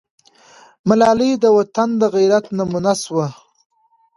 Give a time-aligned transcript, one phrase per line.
[0.87, 3.27] ملالۍ د وطن د غیرت نمونه سوه.